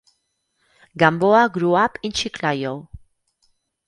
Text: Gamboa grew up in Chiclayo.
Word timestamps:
Gamboa 0.97 1.47
grew 1.53 1.75
up 1.75 1.99
in 2.01 2.11
Chiclayo. 2.11 2.87